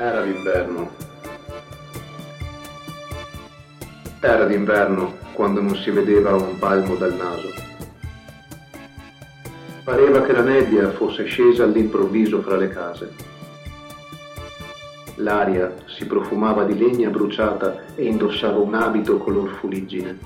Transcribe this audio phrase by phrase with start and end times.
[0.00, 0.90] Era d'inverno.
[4.20, 7.52] Era d'inverno quando non si vedeva un palmo dal naso.
[9.82, 13.12] Pareva che la nebbia fosse scesa all'improvviso fra le case.
[15.16, 20.16] L'aria si profumava di legna bruciata e indossava un abito color fuliggine.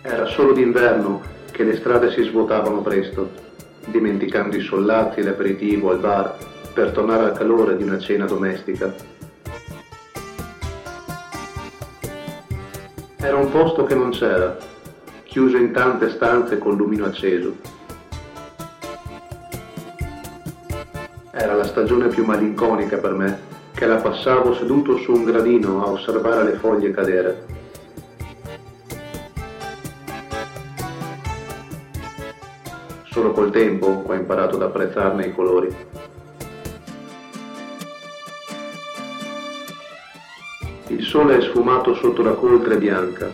[0.00, 3.51] Era solo d'inverno che le strade si svuotavano presto
[3.86, 6.36] dimenticando i soldati e l'aperitivo al bar
[6.72, 8.92] per tornare al calore di una cena domestica.
[13.16, 14.56] Era un posto che non c'era,
[15.24, 17.54] chiuso in tante stanze col lumino acceso.
[21.30, 23.38] Era la stagione più malinconica per me,
[23.74, 27.61] che la passavo seduto su un gradino a osservare le foglie cadere.
[33.12, 35.68] Solo col tempo ho imparato ad apprezzarne i colori.
[40.86, 43.30] Il sole è sfumato sotto la coltre bianca,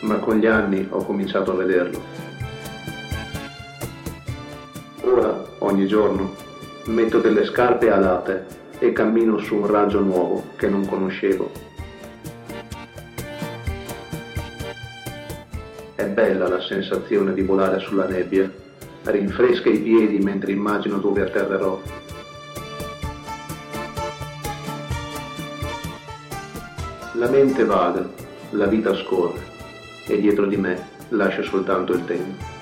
[0.00, 2.00] ma con gli anni ho cominciato a vederlo.
[5.02, 6.34] Ora, ogni giorno,
[6.86, 8.46] metto delle scarpe alate
[8.78, 11.50] e cammino su un raggio nuovo che non conoscevo.
[15.94, 18.50] È bella la sensazione di volare sulla nebbia
[19.04, 21.80] rinfresca i piedi mentre immagino dove atterrerò.
[27.14, 28.08] La mente vaga,
[28.50, 29.40] la vita scorre
[30.06, 32.57] e dietro di me lascio soltanto il tempo.